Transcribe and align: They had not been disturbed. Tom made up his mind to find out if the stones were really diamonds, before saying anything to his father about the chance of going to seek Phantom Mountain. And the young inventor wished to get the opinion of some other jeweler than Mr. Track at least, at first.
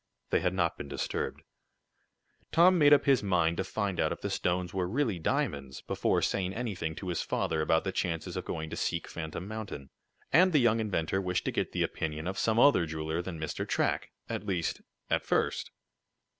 They 0.31 0.39
had 0.39 0.55
not 0.55 0.79
been 0.79 0.87
disturbed. 0.87 1.43
Tom 2.51 2.79
made 2.79 2.91
up 2.91 3.05
his 3.05 3.21
mind 3.21 3.57
to 3.57 3.63
find 3.63 3.99
out 3.99 4.11
if 4.11 4.21
the 4.21 4.31
stones 4.31 4.73
were 4.73 4.89
really 4.89 5.19
diamonds, 5.19 5.81
before 5.81 6.23
saying 6.23 6.55
anything 6.55 6.95
to 6.95 7.09
his 7.09 7.21
father 7.21 7.61
about 7.61 7.83
the 7.83 7.91
chance 7.91 8.25
of 8.25 8.43
going 8.43 8.71
to 8.71 8.75
seek 8.75 9.07
Phantom 9.07 9.47
Mountain. 9.47 9.91
And 10.33 10.53
the 10.53 10.59
young 10.59 10.79
inventor 10.79 11.21
wished 11.21 11.45
to 11.45 11.51
get 11.51 11.71
the 11.71 11.83
opinion 11.83 12.25
of 12.25 12.39
some 12.39 12.57
other 12.57 12.87
jeweler 12.87 13.21
than 13.21 13.39
Mr. 13.39 13.67
Track 13.67 14.09
at 14.27 14.43
least, 14.43 14.81
at 15.11 15.21
first. 15.23 15.69